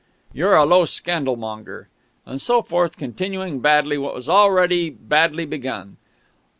[0.33, 1.87] "You're a low scandalmonger!..."
[2.25, 5.97] And so forth, continuing badly what was already badly begun.